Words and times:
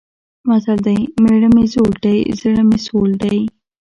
متل 0.47 0.77
دی: 0.85 0.99
مېړه 1.23 1.49
مې 1.55 1.65
زوړ 1.73 1.93
دی، 2.05 2.17
زړه 2.41 2.61
مې 2.69 2.77
سوړ 2.85 3.09
دی. 3.21 3.39